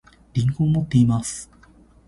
[0.33, 1.47] りんごを持っています